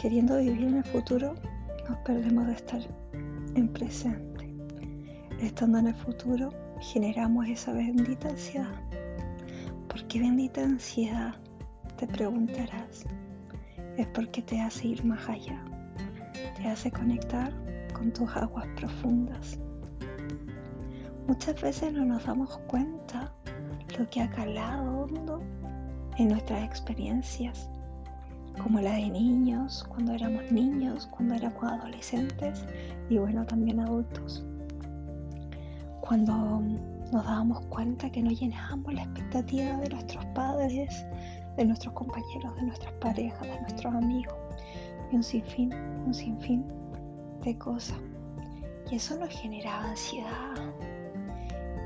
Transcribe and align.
queriendo 0.00 0.38
vivir 0.38 0.62
en 0.62 0.76
el 0.78 0.84
futuro, 0.84 1.34
nos 1.86 1.98
perdemos 1.98 2.46
de 2.46 2.54
estar 2.54 2.80
en 3.54 3.68
presente. 3.68 4.50
Estando 5.40 5.76
en 5.76 5.88
el 5.88 5.94
futuro, 5.94 6.48
generamos 6.80 7.46
esa 7.48 7.74
bendita 7.74 8.30
ansiedad. 8.30 8.80
¿Por 9.88 10.02
qué 10.06 10.20
bendita 10.20 10.62
ansiedad? 10.62 11.34
Te 11.98 12.06
preguntarás. 12.06 13.04
Es 13.98 14.06
porque 14.06 14.40
te 14.40 14.58
hace 14.62 14.88
ir 14.88 15.04
más 15.04 15.28
allá. 15.28 15.62
Te 16.56 16.66
hace 16.66 16.90
conectar 16.90 17.52
con 17.92 18.10
tus 18.10 18.34
aguas 18.36 18.66
profundas. 18.76 19.58
Muchas 21.26 21.60
veces 21.60 21.92
no 21.92 22.06
nos 22.06 22.24
damos 22.24 22.56
cuenta 22.68 23.34
lo 23.98 24.08
que 24.08 24.22
ha 24.22 24.30
calado 24.30 25.02
hondo 25.02 25.42
en 26.16 26.28
nuestras 26.28 26.64
experiencias, 26.64 27.68
como 28.62 28.80
la 28.80 28.92
de 28.92 29.08
niños, 29.08 29.84
cuando 29.88 30.12
éramos 30.12 30.50
niños, 30.52 31.06
cuando 31.06 31.34
éramos 31.34 31.62
adolescentes 31.64 32.64
y 33.08 33.18
bueno, 33.18 33.44
también 33.46 33.80
adultos. 33.80 34.44
Cuando 36.00 36.60
nos 37.12 37.24
dábamos 37.24 37.60
cuenta 37.66 38.10
que 38.10 38.22
no 38.22 38.30
llenábamos 38.30 38.94
la 38.94 39.02
expectativa 39.02 39.76
de 39.78 39.88
nuestros 39.88 40.24
padres, 40.26 41.06
de 41.56 41.64
nuestros 41.64 41.94
compañeros, 41.94 42.54
de 42.56 42.62
nuestras 42.62 42.92
parejas, 42.94 43.42
de 43.42 43.60
nuestros 43.60 43.94
amigos 43.94 44.34
y 45.10 45.16
un 45.16 45.22
sinfín, 45.22 45.72
un 46.06 46.14
sinfín 46.14 46.64
de 47.44 47.56
cosas. 47.58 47.98
Y 48.90 48.96
eso 48.96 49.18
nos 49.18 49.28
generaba 49.30 49.90
ansiedad 49.90 50.54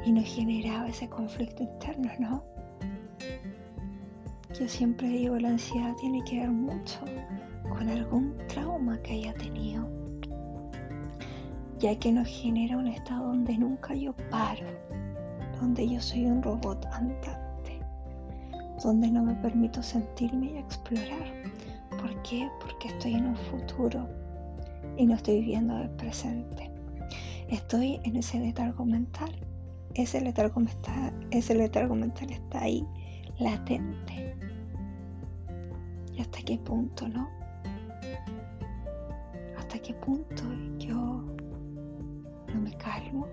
y 0.05 0.13
nos 0.13 0.25
generaba 0.25 0.89
ese 0.89 1.09
conflicto 1.09 1.63
interno, 1.63 2.11
¿no? 2.19 2.54
Yo 4.59 4.69
siempre 4.69 5.09
digo, 5.09 5.37
la 5.37 5.49
ansiedad 5.49 5.97
tiene 5.97 6.23
que 6.23 6.39
ver 6.39 6.51
mucho 6.51 7.01
con 7.69 7.89
algún 7.89 8.37
trauma 8.47 8.97
que 9.03 9.15
haya 9.15 9.35
tenido, 9.35 9.89
ya 11.81 11.99
que 11.99 12.13
nos 12.13 12.29
genera 12.29 12.77
un 12.77 12.87
estado 12.87 13.27
donde 13.27 13.59
nunca 13.59 13.95
yo 13.97 14.15
paro, 14.31 14.67
donde 15.61 15.89
yo 15.89 16.01
soy 16.01 16.27
un 16.27 16.41
robot 16.41 16.87
andante, 16.93 17.81
donde 18.81 19.11
no 19.11 19.25
me 19.25 19.35
permito 19.35 19.83
sentirme 19.83 20.53
y 20.53 20.59
explorar. 20.59 21.35
¿Por 21.91 22.23
qué? 22.23 22.49
Porque 22.61 22.89
estoy 22.89 23.15
en 23.15 23.27
un 23.27 23.37
futuro 23.37 24.09
y 24.97 25.05
no 25.05 25.15
estoy 25.15 25.41
viviendo 25.41 25.77
el 25.79 25.91
presente. 25.91 26.71
Estoy 27.49 27.99
en 28.05 28.15
ese 28.15 28.39
letargo 28.39 28.85
mental. 28.85 29.35
Ese 29.95 30.21
letargo, 30.21 30.61
está, 30.61 31.13
ese 31.33 31.57
letargo 31.57 31.97
mental 31.97 32.31
está 32.31 32.63
ahí, 32.63 32.87
latente. 33.39 34.44
¿Y 36.17 36.21
hasta 36.21 36.39
qué 36.43 36.57
punto, 36.59 37.09
no? 37.09 37.29
¿Hasta 39.59 39.79
qué 39.81 39.93
punto 39.95 40.45
yo 40.79 40.95
no 40.95 42.61
me 42.61 42.73
calmo? 42.77 43.27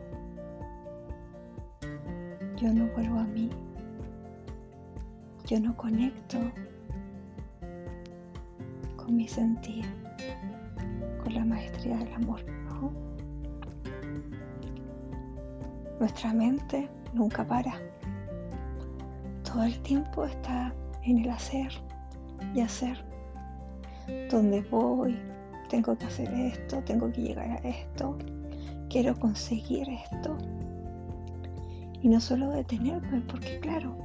Yo 2.57 2.73
no 2.73 2.88
vuelvo 2.93 3.19
a 3.19 3.25
mí. 3.25 3.49
Yo 5.45 5.59
no 5.59 5.75
conecto 5.77 6.39
con 8.95 9.16
mi 9.16 9.27
sentir 9.27 9.85
con 11.23 11.35
la 11.35 11.45
maestría 11.45 11.97
del 11.97 12.13
amor. 12.13 12.41
Nuestra 15.99 16.33
mente 16.33 16.89
nunca 17.13 17.45
para. 17.45 17.79
Todo 19.43 19.66
el 19.66 19.79
tiempo 19.81 20.25
está 20.25 20.73
en 21.03 21.19
el 21.19 21.29
hacer 21.29 21.71
y 22.53 22.61
hacer. 22.61 23.03
Donde 24.30 24.61
voy, 24.61 25.17
tengo 25.70 25.97
que 25.97 26.06
hacer 26.06 26.34
esto, 26.34 26.81
tengo 26.84 27.12
que 27.12 27.22
llegar 27.22 27.50
a 27.50 27.68
esto, 27.68 28.18
quiero 28.90 29.18
conseguir 29.19 29.88
esto. 29.90 30.38
Y 32.01 32.09
no 32.09 32.19
solo 32.19 32.50
detenerme, 32.50 33.22
porque 33.22 33.59
claro, 33.59 33.96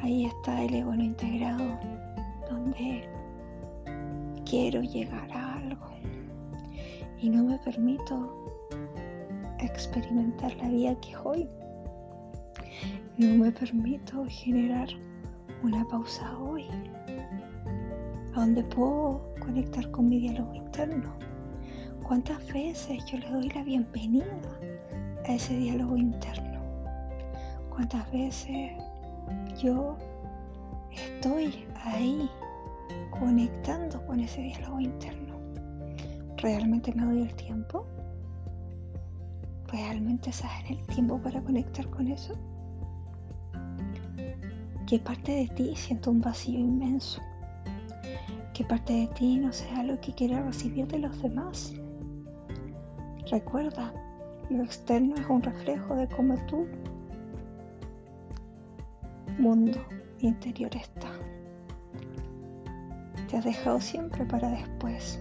ahí 0.00 0.26
está 0.26 0.62
el 0.62 0.74
ego 0.74 0.94
no 0.94 1.02
integrado, 1.02 1.78
donde 2.48 3.08
quiero 4.44 4.80
llegar 4.80 5.30
a 5.32 5.52
y 7.22 7.30
no 7.30 7.44
me 7.44 7.56
permito 7.58 8.36
experimentar 9.60 10.54
la 10.56 10.68
vida 10.68 11.00
que 11.00 11.16
hoy. 11.16 11.48
No 13.16 13.44
me 13.44 13.52
permito 13.52 14.24
generar 14.28 14.88
una 15.62 15.86
pausa 15.86 16.36
hoy, 16.38 16.66
a 18.34 18.40
donde 18.40 18.64
puedo 18.64 19.22
conectar 19.38 19.88
con 19.92 20.08
mi 20.08 20.18
diálogo 20.18 20.54
interno. 20.54 21.14
¿Cuántas 22.02 22.44
veces 22.52 23.04
yo 23.06 23.18
le 23.18 23.30
doy 23.30 23.48
la 23.50 23.62
bienvenida 23.62 24.26
a 25.24 25.32
ese 25.32 25.56
diálogo 25.56 25.96
interno? 25.96 26.60
¿Cuántas 27.70 28.10
veces 28.10 28.72
yo 29.62 29.96
estoy 30.90 31.64
ahí 31.84 32.28
conectando 33.10 34.04
con 34.06 34.18
ese 34.18 34.42
diálogo 34.42 34.80
interno? 34.80 35.36
¿Realmente 36.38 36.92
me 36.92 37.04
doy 37.04 37.22
el 37.22 37.34
tiempo? 37.36 37.86
¿Realmente 39.68 40.32
sabes 40.32 40.70
el 40.70 40.86
tiempo 40.88 41.22
para 41.22 41.40
conectar 41.40 41.88
con 41.88 42.08
eso? 42.08 42.36
¿Qué 44.92 44.98
parte 44.98 45.32
de 45.32 45.48
ti 45.48 45.74
siento 45.74 46.10
un 46.10 46.20
vacío 46.20 46.58
inmenso? 46.58 47.22
¿Qué 48.52 48.62
parte 48.62 48.92
de 48.92 49.06
ti 49.06 49.38
no 49.38 49.50
sea 49.50 49.82
lo 49.84 49.98
que 50.02 50.12
quiere 50.12 50.38
recibir 50.42 50.86
de 50.86 50.98
los 50.98 51.22
demás? 51.22 51.72
Recuerda, 53.30 53.90
lo 54.50 54.62
externo 54.62 55.14
es 55.14 55.26
un 55.30 55.42
reflejo 55.42 55.96
de 55.96 56.06
cómo 56.08 56.34
tu 56.44 56.66
mundo 59.38 59.78
interior 60.18 60.70
está. 60.76 61.10
Te 63.30 63.38
has 63.38 63.46
dejado 63.46 63.80
siempre 63.80 64.26
para 64.26 64.50
después 64.50 65.18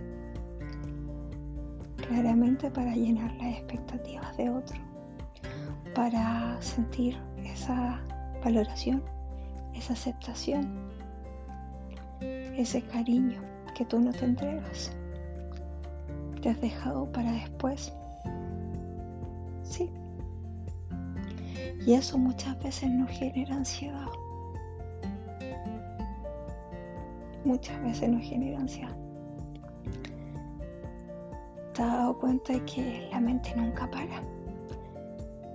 claramente 1.96 2.70
para 2.70 2.94
llenar 2.94 3.34
las 3.36 3.56
expectativas 3.60 4.36
de 4.36 4.50
otro, 4.50 4.78
para 5.96 6.62
sentir 6.62 7.18
esa 7.46 8.02
valoración, 8.44 9.02
esa 9.76 9.94
aceptación, 9.94 10.92
ese 12.22 12.82
cariño 12.82 13.42
que 13.76 13.86
tú 13.86 14.00
no 14.00 14.12
te 14.12 14.26
entregas. 14.26 14.92
Te 16.42 16.50
has 16.50 16.62
dejado 16.62 17.12
para 17.12 17.32
después. 17.32 17.94
Sí. 19.64 19.90
Y 21.86 21.94
eso 21.94 22.18
muchas 22.18 22.62
veces 22.64 22.90
nos 22.90 23.10
genera 23.10 23.56
ansiedad. 23.56 24.08
Muchas 27.46 27.82
veces 27.84 28.10
nos 28.10 28.24
genera 28.24 28.60
ansiedad 28.60 28.96
te 31.74 31.84
has 31.84 31.92
dado 31.92 32.18
cuenta 32.18 32.54
de 32.54 32.66
que 32.66 33.08
la 33.12 33.20
mente 33.20 33.54
nunca 33.56 33.90
para. 33.90 34.22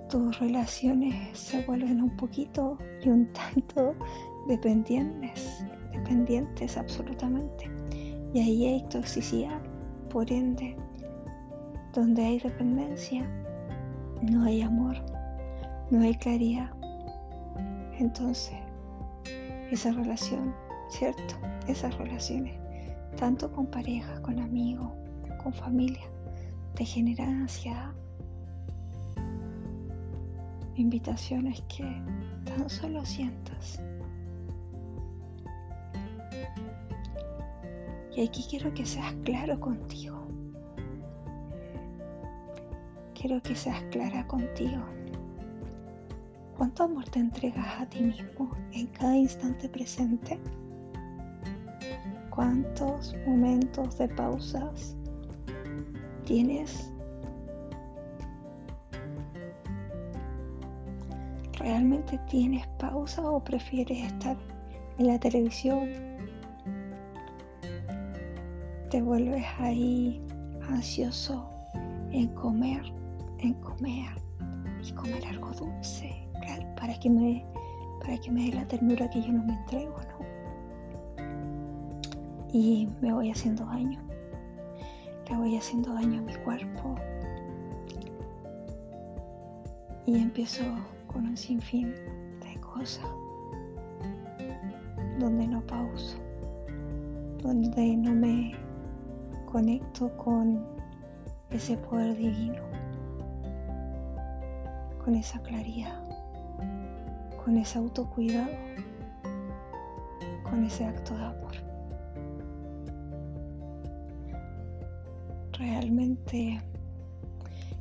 Tus 0.09 0.39
relaciones 0.39 1.37
se 1.37 1.61
vuelven 1.65 2.01
un 2.01 2.15
poquito 2.15 2.77
y 3.03 3.09
un 3.09 3.27
tanto 3.33 3.93
dependientes, 4.47 5.65
dependientes 5.91 6.77
absolutamente. 6.77 7.69
Y 8.33 8.39
ahí 8.39 8.65
hay 8.67 8.87
toxicidad, 8.89 9.61
por 10.09 10.31
ende, 10.31 10.77
donde 11.93 12.23
hay 12.23 12.39
dependencia, 12.39 13.29
no 14.21 14.43
hay 14.43 14.61
amor, 14.61 14.95
no 15.91 16.01
hay 16.01 16.15
claridad. 16.15 16.71
Entonces, 17.99 18.55
esa 19.71 19.91
relación, 19.91 20.53
¿cierto? 20.89 21.35
Esas 21.67 21.97
relaciones, 21.97 22.57
tanto 23.17 23.51
con 23.51 23.65
parejas, 23.67 24.19
con 24.21 24.39
amigos, 24.39 24.89
con 25.43 25.51
familia, 25.53 26.05
te 26.75 26.85
genera 26.85 27.25
ansiedad. 27.25 27.91
Mi 30.77 30.83
invitación 30.83 31.47
es 31.47 31.59
que 31.61 31.83
tan 32.45 32.69
solo 32.69 33.03
sientas. 33.03 33.81
Y 38.15 38.21
aquí 38.21 38.45
quiero 38.47 38.71
que 38.75 38.85
seas 38.85 39.11
claro 39.23 39.59
contigo. 39.59 40.27
Quiero 43.19 43.41
que 43.41 43.55
seas 43.55 43.81
clara 43.89 44.27
contigo. 44.27 44.83
¿Cuánto 46.55 46.83
amor 46.83 47.05
te 47.09 47.21
entregas 47.21 47.81
a 47.81 47.89
ti 47.89 48.01
mismo 48.01 48.55
en 48.71 48.85
cada 48.87 49.17
instante 49.17 49.67
presente? 49.69 50.39
¿Cuántos 52.29 53.15
momentos 53.25 53.97
de 53.97 54.09
pausas 54.09 54.95
tienes 56.23 56.91
¿Realmente 61.67 62.17
tienes 62.29 62.65
pausa 62.79 63.29
o 63.29 63.43
prefieres 63.43 63.97
estar 63.97 64.37
en 64.99 65.07
la 65.07 65.19
televisión 65.19 65.89
te 68.89 69.01
vuelves 69.01 69.43
ahí 69.59 70.25
ansioso 70.69 71.45
en 72.11 72.29
comer, 72.35 72.81
en 73.39 73.53
comer 73.55 74.07
y 74.81 74.93
comer 74.93 75.25
algo 75.25 75.51
dulce, 75.51 76.15
para 76.79 76.97
que 77.01 77.09
me, 77.09 77.43
para 77.99 78.17
que 78.17 78.31
me 78.31 78.45
dé 78.45 78.53
la 78.53 78.65
ternura 78.65 79.09
que 79.09 79.21
yo 79.21 79.33
no 79.33 79.43
me 79.43 79.53
entrego, 79.53 79.97
¿no? 79.97 81.23
Y 82.53 82.87
me 83.01 83.11
voy 83.11 83.29
haciendo 83.29 83.65
daño, 83.65 83.99
le 85.29 85.35
voy 85.35 85.57
haciendo 85.57 85.93
daño 85.93 86.19
a 86.19 86.23
mi 86.23 86.35
cuerpo 86.35 86.95
y 90.05 90.15
empiezo 90.15 90.63
con 91.17 91.25
un 91.25 91.35
sinfín 91.35 91.95
de 92.41 92.61
cosas 92.61 93.09
donde 95.17 95.47
no 95.47 95.65
pauso, 95.65 96.15
donde 97.41 97.97
no 97.97 98.13
me 98.13 98.53
conecto 99.51 100.15
con 100.17 100.63
ese 101.49 101.75
poder 101.75 102.15
divino, 102.15 102.61
con 105.03 105.15
esa 105.15 105.41
claridad, 105.41 106.03
con 107.43 107.57
ese 107.57 107.79
autocuidado, 107.79 108.51
con 110.43 110.63
ese 110.65 110.85
acto 110.85 111.17
de 111.17 111.25
amor. 111.25 111.55
Realmente 115.53 116.61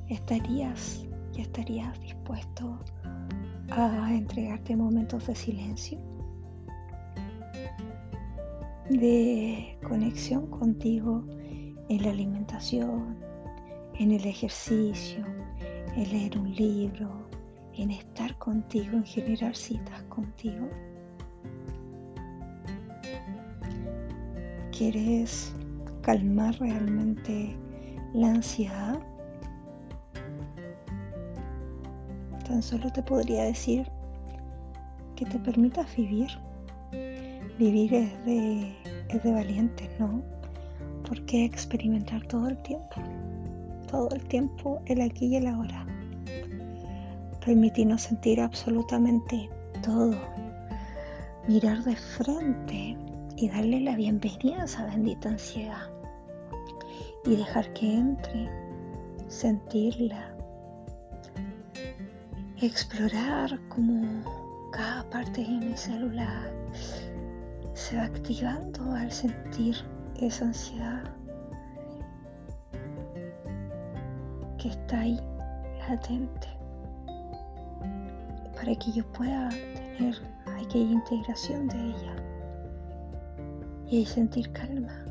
estarías 0.09 1.05
y 1.35 1.43
estarías 1.43 2.01
dispuesto 2.01 2.79
a 3.71 4.15
entregarte 4.15 4.77
momentos 4.77 5.27
de 5.27 5.35
silencio 5.35 5.99
de 8.91 9.77
conexión 9.87 10.47
contigo 10.47 11.25
en 11.89 12.03
la 12.03 12.11
alimentación, 12.11 13.17
en 13.99 14.13
el 14.13 14.25
ejercicio, 14.27 15.25
en 15.97 16.13
leer 16.13 16.39
un 16.39 16.55
libro, 16.55 17.29
en 17.75 17.91
estar 17.91 18.37
contigo, 18.39 18.93
en 18.93 19.05
generar 19.05 19.55
citas 19.57 20.03
contigo. 20.05 20.69
¿Quieres 24.71 25.53
calmar 26.03 26.57
realmente 26.61 27.57
la 28.15 28.29
ansiedad? 28.29 29.01
Tan 32.47 32.63
solo 32.63 32.93
te 32.93 33.03
podría 33.03 33.43
decir 33.43 33.91
que 35.17 35.25
te 35.25 35.39
permitas 35.39 35.97
vivir. 35.97 36.29
Vivir 37.59 37.93
es 37.93 38.25
de, 38.25 38.73
es 39.09 39.23
de 39.23 39.33
valientes, 39.33 39.89
¿no? 39.99 40.23
Porque 41.09 41.45
experimentar 41.45 42.25
todo 42.29 42.49
el 42.49 42.57
tiempo, 42.63 43.03
todo 43.91 44.11
el 44.11 44.23
tiempo, 44.29 44.81
el 44.87 45.01
aquí 45.01 45.27
y 45.27 45.37
el 45.37 45.49
ahora. 45.49 45.85
Permitirnos 47.45 48.03
sentir 48.03 48.41
absolutamente 48.41 49.51
todo, 49.83 50.15
mirar 51.49 51.83
de 51.83 51.97
frente 51.97 52.97
y 53.37 53.49
darle 53.49 53.81
la 53.81 53.97
bienvenida 53.97 54.63
a 54.63 54.65
esa 54.67 54.87
bendita 54.87 55.31
ansiedad. 55.31 55.91
Y 57.25 57.35
dejar 57.35 57.73
que 57.73 57.93
entre, 57.93 58.49
sentirla, 59.27 60.36
explorar 62.63 63.61
como 63.69 64.23
cada 64.73 65.09
parte 65.11 65.43
de 65.43 65.49
mi 65.49 65.77
celular 65.77 66.51
se 67.75 67.97
va 67.97 68.05
activando 68.05 68.93
al 68.93 69.13
sentir 69.13 69.77
esa 70.21 70.47
ansiedad 70.47 71.05
que 74.57 74.69
está 74.69 75.01
ahí 75.01 75.21
latente. 75.87 76.49
Para 78.55 78.75
que 78.75 78.93
yo 78.93 79.05
pueda 79.13 79.51
tener 79.75 80.15
aquella 80.59 80.93
integración 80.93 81.69
de 81.69 81.77
ella 81.77 82.17
y 83.87 83.99
ahí 83.99 84.07
sentir 84.07 84.51
calma. 84.53 85.05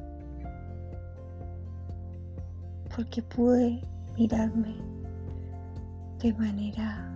Porque 2.95 3.21
pude 3.21 3.81
mirarme 4.17 4.75
de 6.19 6.33
manera 6.33 7.14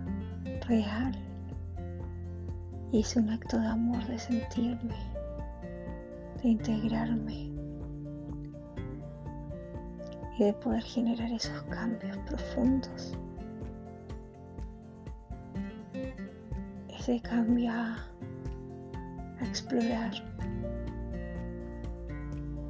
real 0.70 1.12
y 2.92 2.98
hice 2.98 3.18
un 3.18 3.28
acto 3.30 3.58
de 3.58 3.66
amor 3.66 4.06
de 4.06 4.16
sentirme 4.16 4.94
de 6.40 6.48
integrarme 6.48 7.50
y 10.38 10.44
de 10.44 10.52
poder 10.54 10.82
generar 10.82 11.28
esos 11.32 11.60
cambios 11.64 12.16
profundos. 12.18 13.18
Ese 16.88 17.20
cambio 17.20 17.72
a, 17.72 17.96
explorar 19.40 20.12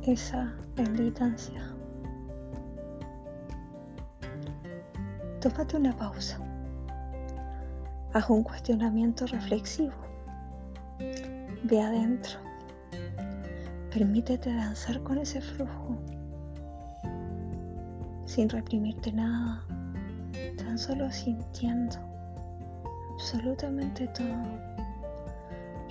esa 0.02 0.54
bendita 0.74 1.26
ansiedad. 1.26 1.74
Tómate 5.40 5.76
una 5.76 5.94
pausa. 5.94 6.49
Haz 8.12 8.28
un 8.28 8.42
cuestionamiento 8.42 9.24
reflexivo. 9.28 9.94
Ve 11.62 11.80
adentro. 11.80 12.40
Permítete 13.92 14.52
danzar 14.52 15.00
con 15.04 15.18
ese 15.18 15.40
flujo, 15.40 15.96
sin 18.24 18.48
reprimirte 18.48 19.12
nada, 19.12 19.62
tan 20.56 20.76
solo 20.76 21.08
sintiendo 21.12 21.98
absolutamente 23.14 24.08
todo. 24.08 24.58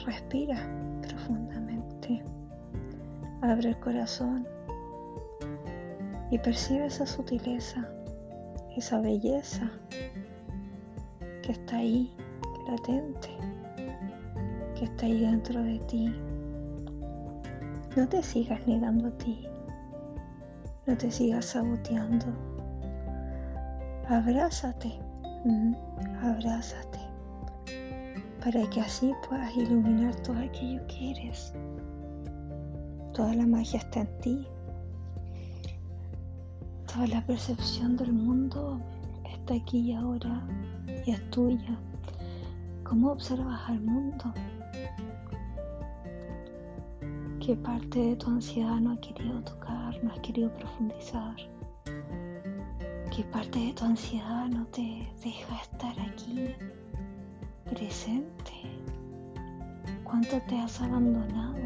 Respira 0.05 0.57
profundamente, 1.01 2.21
abre 3.41 3.69
el 3.69 3.79
corazón 3.79 4.45
y 6.31 6.37
percibe 6.37 6.87
esa 6.87 7.05
sutileza, 7.05 7.87
esa 8.75 8.99
belleza 8.99 9.71
que 11.49 11.53
está 11.53 11.77
ahí, 11.77 12.13
latente, 12.69 13.29
que 14.77 14.85
está 14.85 15.07
ahí 15.07 15.21
dentro 15.21 15.63
de 15.63 15.79
ti 15.79 16.13
no 17.95 18.07
te 18.07 18.21
sigas 18.21 18.65
negando 18.67 19.07
a 19.07 19.11
ti. 19.17 19.47
No 20.85 20.95
te 20.95 21.11
sigas 21.11 21.45
saboteando. 21.45 22.27
Abrázate. 24.07 24.99
Mm, 25.43 25.73
abrázate. 26.23 26.99
Para 28.43 28.69
que 28.69 28.81
así 28.81 29.11
puedas 29.27 29.53
iluminar 29.57 30.15
todo 30.17 30.37
aquello 30.37 30.85
que 30.87 31.11
eres. 31.11 31.51
Toda 33.13 33.33
la 33.33 33.47
magia 33.47 33.79
está 33.79 34.01
en 34.01 34.19
ti. 34.19 34.47
Toda 36.93 37.07
la 37.07 37.25
percepción 37.25 37.97
del 37.97 38.13
mundo 38.13 38.79
está 39.25 39.55
aquí 39.55 39.79
y 39.79 39.93
ahora 39.93 40.47
y 41.09 41.13
es 41.13 41.29
tuya. 41.31 41.75
¿Cómo 42.83 43.11
observas 43.11 43.67
al 43.67 43.81
mundo? 43.81 44.31
qué 47.39 47.55
parte 47.55 47.97
de 47.97 48.15
tu 48.15 48.29
ansiedad 48.29 48.75
no 48.75 48.91
ha 48.91 48.97
querido 48.97 49.41
tocar, 49.41 50.03
no 50.03 50.11
has 50.11 50.19
querido 50.19 50.53
profundizar, 50.53 51.35
qué 53.15 53.23
parte 53.31 53.57
de 53.57 53.73
tu 53.73 53.85
ansiedad 53.85 54.45
no 54.49 54.67
te 54.67 55.11
deja 55.23 55.59
estar 55.63 55.95
aquí 55.99 56.53
presente, 57.65 58.53
cuánto 60.03 60.39
te 60.47 60.59
has 60.59 60.79
abandonado, 60.79 61.57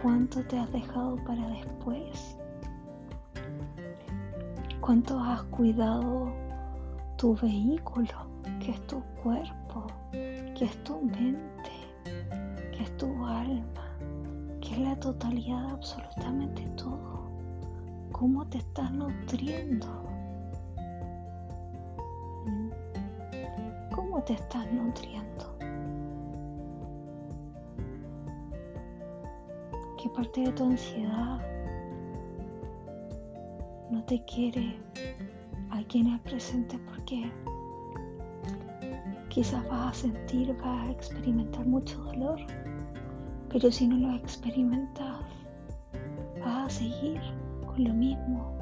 cuánto 0.00 0.44
te 0.44 0.56
has 0.56 0.70
dejado 0.70 1.16
para 1.24 1.48
después, 1.48 2.36
cuánto 4.80 5.18
has 5.18 5.42
cuidado 5.44 6.39
tu 7.20 7.34
vehículo, 7.34 8.14
que 8.60 8.70
es 8.70 8.86
tu 8.86 9.02
cuerpo, 9.22 9.86
que 10.10 10.64
es 10.64 10.84
tu 10.84 11.02
mente 11.02 11.70
es 12.80 12.96
tu 12.96 13.08
alma, 13.26 13.94
que 14.62 14.70
es 14.72 14.78
la 14.78 14.96
totalidad 14.96 15.66
de 15.66 15.70
absolutamente 15.72 16.62
todo. 16.78 17.30
¿Cómo 18.10 18.46
te 18.46 18.56
estás 18.56 18.90
nutriendo? 18.92 19.86
¿Cómo 23.94 24.22
te 24.24 24.32
estás 24.32 24.72
nutriendo? 24.72 25.58
¿Qué 30.02 30.08
parte 30.08 30.40
de 30.40 30.52
tu 30.52 30.64
ansiedad 30.64 31.38
no 33.90 34.02
te 34.04 34.24
quiere 34.24 34.78
a 35.80 35.84
quien 35.84 36.06
es 36.08 36.20
presente 36.20 36.78
porque 36.78 37.30
quizás 39.28 39.66
vas 39.68 39.90
a 39.90 40.00
sentir, 40.00 40.56
vas 40.62 40.88
a 40.88 40.90
experimentar 40.90 41.66
mucho 41.66 42.02
dolor 42.04 42.38
pero 43.50 43.70
si 43.70 43.88
no 43.88 43.96
lo 43.96 44.14
experimentas, 44.14 45.24
vas 46.40 46.66
a 46.66 46.70
seguir 46.70 47.20
con 47.66 47.82
lo 47.82 47.92
mismo 47.92 48.56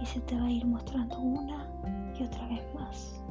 y 0.00 0.06
se 0.06 0.20
te 0.20 0.34
va 0.34 0.46
a 0.46 0.50
ir 0.50 0.64
mostrando 0.64 1.18
una 1.18 1.68
y 2.18 2.24
otra 2.24 2.48
vez 2.48 2.62
más, 2.74 3.22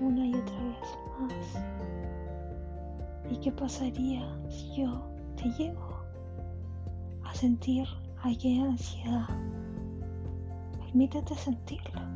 una 0.00 0.26
y 0.26 0.34
otra 0.34 0.56
vez 0.64 0.98
más. 1.20 1.62
¿Y 3.30 3.36
qué 3.36 3.52
pasaría 3.52 4.26
si 4.48 4.76
yo 4.76 5.02
te 5.36 5.50
llevo 5.50 6.02
a 7.24 7.34
sentir 7.34 7.86
aquella 8.22 8.64
ansiedad? 8.64 9.28
Permítete 10.78 11.34
sentirla. 11.34 12.08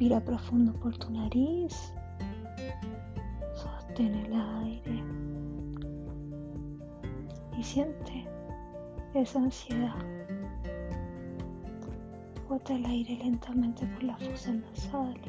Respira 0.00 0.24
profundo 0.24 0.72
por 0.80 0.96
tu 0.96 1.10
nariz. 1.10 1.92
Sostén 3.52 4.14
el 4.14 4.32
aire. 4.32 5.04
Y 7.58 7.62
siente 7.62 8.24
esa 9.12 9.40
ansiedad. 9.40 10.02
Bota 12.48 12.76
el 12.76 12.86
aire 12.86 13.18
lentamente 13.22 13.84
por 13.88 14.04
la 14.04 14.16
fosa 14.16 14.54
nasal. 14.54 15.20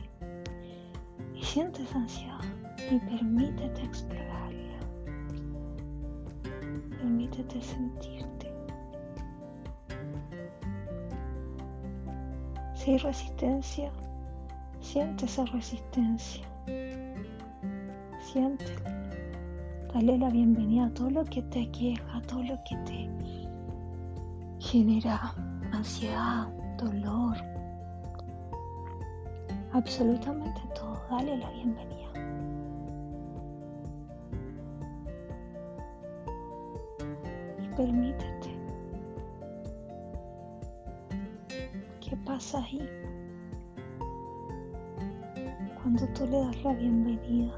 Y 1.35 1.43
siente 1.43 1.83
esa 1.83 1.97
ansiedad. 1.97 2.39
Y 2.89 2.97
permítete 2.97 3.81
explorarla. 3.83 4.79
Permítete 6.97 7.61
sentirte. 7.61 8.53
Si 12.73 12.97
resistencia, 12.97 13.91
Siente 14.81 15.25
esa 15.25 15.45
resistencia. 15.45 16.45
Siente. 18.19 18.65
Dale 19.93 20.17
la 20.17 20.29
bienvenida 20.29 20.85
a 20.85 20.93
todo 20.93 21.09
lo 21.09 21.23
que 21.25 21.41
te 21.43 21.69
queja, 21.71 22.21
todo 22.27 22.41
lo 22.43 22.57
que 22.63 22.75
te 22.85 23.09
genera 24.59 25.33
ansiedad, 25.71 26.47
dolor. 26.77 27.37
Absolutamente 29.73 30.61
todo. 30.75 30.99
Dale 31.09 31.37
la 31.37 31.49
bienvenida. 31.51 32.11
Y 37.61 37.75
permítete. 37.75 38.57
¿Qué 42.01 42.17
pasa 42.25 42.63
ahí? 42.63 43.10
Cuando 45.91 46.13
tú 46.13 46.25
le 46.25 46.37
das 46.37 46.63
la 46.63 46.73
bienvenida. 46.73 47.53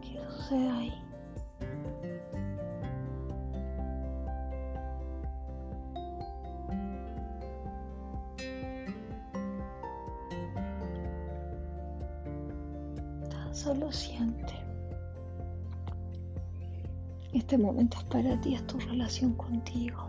¿Qué 0.00 0.18
sucede 0.30 0.70
ahí? 0.70 0.92
Tan 13.28 13.54
solo 13.54 13.92
siente. 13.92 14.54
Este 17.34 17.58
momento 17.58 17.98
es 17.98 18.04
para 18.04 18.40
ti, 18.40 18.54
es 18.54 18.66
tu 18.66 18.78
relación 18.78 19.34
contigo. 19.34 20.08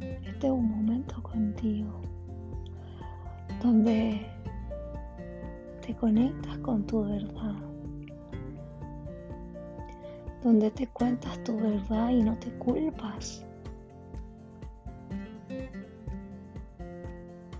Este 0.00 0.48
es 0.48 0.52
un 0.52 0.68
momento 0.68 1.22
contigo 1.22 2.06
donde 3.62 4.26
te 5.84 5.94
conectas 5.94 6.58
con 6.58 6.86
tu 6.86 7.04
verdad, 7.04 7.54
donde 10.42 10.70
te 10.70 10.86
cuentas 10.88 11.42
tu 11.44 11.56
verdad 11.56 12.10
y 12.10 12.22
no 12.22 12.36
te 12.38 12.50
culpas. 12.58 13.44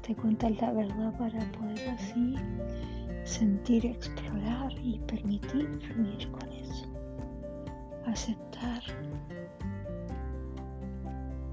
Te 0.03 0.15
cuentas 0.15 0.61
la 0.61 0.73
verdad 0.73 1.19
para 1.19 1.41
poder 1.53 1.91
así 1.91 2.37
sentir, 3.25 3.85
explorar 3.87 4.73
y 4.83 5.01
permitir 5.01 5.69
fluir 5.81 6.31
con 6.31 6.49
eso. 6.53 6.87
Aceptar. 8.07 8.83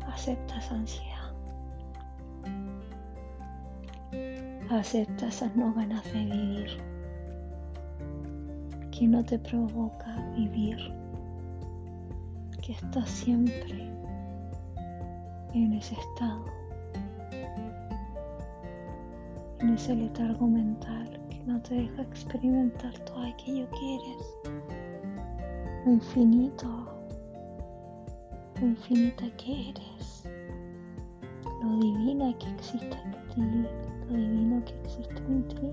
Aceptas 0.07 0.71
ansiedad. 0.71 1.12
Acepta 4.73 5.27
esas 5.27 5.55
no 5.55 5.71
ganas 5.71 6.03
de 6.05 6.25
vivir 6.25 6.67
que 8.89 9.07
no 9.07 9.23
te 9.23 9.37
provoca 9.37 10.15
vivir, 10.35 10.77
que 12.59 12.71
estás 12.73 13.07
siempre 13.07 13.87
en 15.53 15.73
ese 15.73 15.93
estado, 15.93 16.45
en 19.59 19.75
ese 19.75 19.95
letargo 19.95 20.47
mental 20.47 21.21
que 21.29 21.39
no 21.45 21.61
te 21.61 21.75
deja 21.75 22.01
experimentar 22.01 22.97
todo 23.05 23.21
aquello 23.21 23.69
que 23.69 23.95
eres, 23.95 24.37
lo 25.85 25.91
infinito, 25.93 26.87
lo 28.59 28.67
infinita 28.67 29.25
que 29.37 29.69
eres, 29.69 30.23
lo 31.61 31.79
divina 31.79 32.35
que 32.39 32.49
existe 32.49 32.97
en 33.37 33.61
ti 33.61 33.92
divino 34.13 34.63
que 34.65 34.73
existe 34.81 35.17
en 35.27 35.47
ti. 35.47 35.71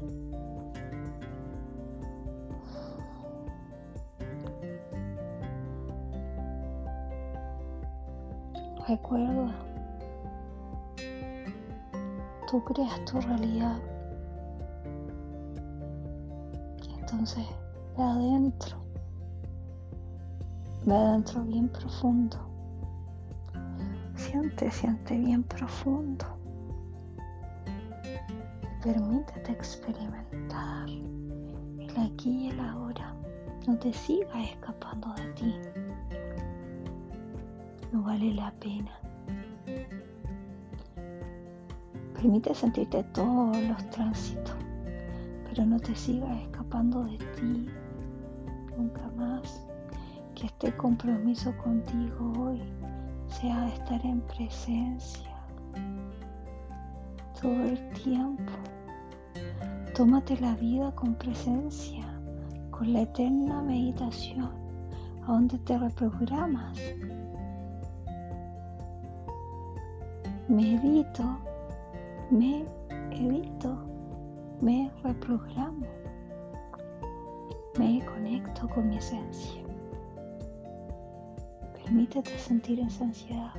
Recuerda, 8.88 9.54
tú 12.50 12.64
creas 12.64 13.04
tu 13.04 13.20
realidad. 13.20 13.78
Entonces, 16.98 17.46
ve 17.96 18.02
adentro, 18.02 18.76
ve 20.86 20.94
adentro 20.94 21.42
bien 21.42 21.68
profundo. 21.68 22.36
Siente, 24.16 24.70
siente 24.70 25.18
bien 25.18 25.42
profundo. 25.44 26.39
Permítete 28.82 29.52
experimentar 29.52 30.88
el 30.88 31.98
aquí 31.98 32.46
y 32.46 32.48
el 32.48 32.60
ahora. 32.60 33.14
No 33.66 33.78
te 33.78 33.92
sigas 33.92 34.50
escapando 34.52 35.12
de 35.16 35.26
ti. 35.34 35.54
No 37.92 38.02
vale 38.02 38.32
la 38.32 38.50
pena. 38.52 38.90
Permite 42.14 42.54
sentirte 42.54 43.02
todos 43.12 43.62
los 43.64 43.90
tránsitos, 43.90 44.56
pero 45.44 45.66
no 45.66 45.78
te 45.78 45.94
sigas 45.94 46.40
escapando 46.40 47.04
de 47.04 47.18
ti. 47.18 47.68
Nunca 48.78 49.10
más. 49.14 49.62
Que 50.34 50.46
este 50.46 50.74
compromiso 50.78 51.54
contigo 51.58 52.32
hoy 52.38 52.62
sea 53.28 53.68
estar 53.68 54.00
en 54.06 54.22
presencia 54.22 55.30
todo 57.40 57.64
el 57.64 57.90
tiempo. 57.92 58.52
Tómate 60.00 60.40
la 60.40 60.54
vida 60.54 60.90
con 60.92 61.14
presencia, 61.14 62.06
con 62.70 62.90
la 62.90 63.02
eterna 63.02 63.60
meditación, 63.60 64.50
a 65.24 65.26
donde 65.26 65.58
te 65.58 65.76
reprogramas. 65.76 66.80
Medito, 70.48 71.22
me 72.30 72.64
edito, 73.10 73.76
me 74.62 74.90
reprogramo, 75.02 75.86
me 77.78 78.02
conecto 78.06 78.70
con 78.70 78.88
mi 78.88 78.96
esencia. 78.96 79.60
Permítete 81.74 82.38
sentir 82.38 82.80
esa 82.80 83.04
ansiedad. 83.04 83.52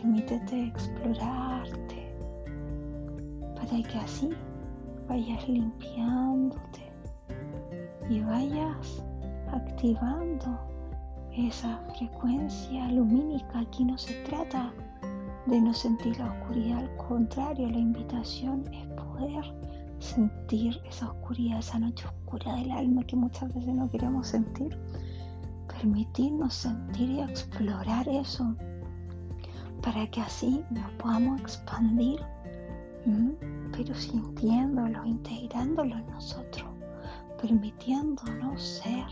Permítete 0.00 0.68
explorarte 0.68 1.85
para 3.68 3.82
que 3.82 3.98
así 3.98 4.30
vayas 5.08 5.48
limpiándote 5.48 6.92
y 8.08 8.20
vayas 8.20 9.02
activando 9.52 10.58
esa 11.32 11.78
frecuencia 11.96 12.88
lumínica. 12.88 13.60
Aquí 13.60 13.84
no 13.84 13.96
se 13.98 14.14
trata 14.24 14.72
de 15.46 15.60
no 15.60 15.72
sentir 15.72 16.18
la 16.18 16.32
oscuridad, 16.32 16.78
al 16.78 16.96
contrario, 16.96 17.68
la 17.68 17.78
invitación 17.78 18.64
es 18.72 18.86
poder 18.88 19.44
sentir 19.98 20.80
esa 20.88 21.10
oscuridad, 21.10 21.58
esa 21.58 21.78
noche 21.78 22.06
oscura 22.06 22.54
del 22.56 22.70
alma 22.70 23.02
que 23.04 23.16
muchas 23.16 23.52
veces 23.54 23.74
no 23.74 23.90
queremos 23.90 24.28
sentir. 24.28 24.76
Permitirnos 25.68 26.54
sentir 26.54 27.10
y 27.10 27.20
explorar 27.20 28.08
eso 28.08 28.56
para 29.82 30.06
que 30.10 30.20
así 30.20 30.64
nos 30.70 30.90
podamos 30.92 31.40
expandir, 31.40 32.18
pero 33.06 33.94
sintiéndolo, 33.94 35.04
integrándolo 35.04 35.96
en 35.96 36.06
nosotros, 36.08 36.68
permitiéndonos 37.40 38.60
ser. 38.60 39.06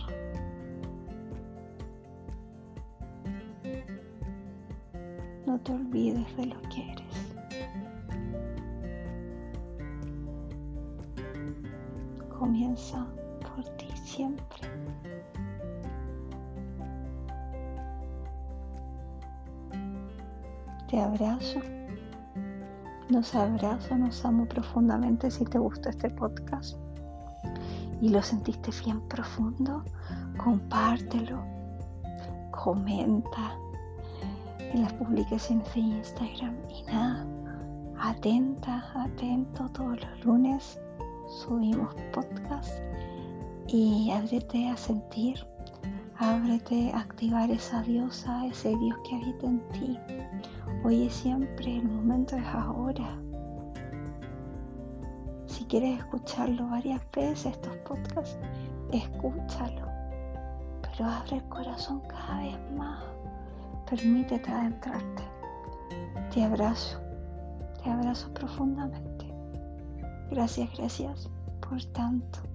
No 5.47 5.61
te 5.61 5.73
olvides 5.73 6.37
de 6.37 6.47
lo 6.47 6.61
que 6.63 6.91
eres. 6.91 7.05
Comienza 12.37 13.07
por 13.43 13.65
ti 13.77 13.87
siempre. 13.95 14.69
Te 20.89 21.01
abrazo. 21.01 21.61
Nos 23.11 23.35
abrazo, 23.35 23.97
nos 23.97 24.25
amo 24.25 24.47
profundamente 24.47 25.31
si 25.31 25.45
te 25.45 25.59
gusta 25.59 25.91
este 25.91 26.09
podcast. 26.09 26.79
Y 28.01 28.09
lo 28.09 28.23
sentiste 28.23 28.71
bien 28.83 29.01
profundo, 29.09 29.85
compártelo, 30.43 31.45
comenta 32.51 33.59
en 34.59 34.83
las 34.83 34.93
publicaciones 34.95 35.73
de 35.75 35.81
Instagram 35.81 36.57
y 36.71 36.83
nada, 36.85 37.27
atenta, 38.01 38.83
atento, 38.95 39.69
todos 39.71 40.01
los 40.01 40.25
lunes 40.25 40.81
subimos 41.29 41.95
podcast 42.13 42.71
y 43.67 44.11
ábrete 44.11 44.69
a 44.69 44.77
sentir, 44.79 45.47
ábrete 46.19 46.93
a 46.93 47.01
activar 47.01 47.51
esa 47.51 47.83
diosa, 47.83 48.47
ese 48.47 48.77
Dios 48.77 48.97
que 49.09 49.17
habita 49.17 49.47
en 49.47 49.69
ti. 49.71 49.99
Hoy 50.85 51.07
es 51.07 51.15
siempre, 51.15 51.77
el 51.79 51.89
momento 51.89 52.37
es 52.37 52.47
ahora. 52.47 53.19
Si 55.47 55.65
quieres 55.65 55.99
escucharlo 55.99 56.69
varias 56.69 57.01
veces, 57.13 57.47
estos 57.47 57.77
podcasts, 57.79 58.39
escúchalo. 58.93 59.89
Pero 60.83 61.05
abre 61.07 61.37
el 61.37 61.45
corazón 61.45 62.01
cada 62.09 62.39
vez 62.39 62.59
más. 62.77 63.03
Permítete 63.89 64.51
adentrarte. 64.51 65.23
Te 66.33 66.45
abrazo. 66.45 67.01
Te 67.83 67.91
abrazo 67.91 68.33
profundamente. 68.35 69.27
Gracias, 70.31 70.71
gracias 70.77 71.31
por 71.61 71.83
tanto. 71.93 72.54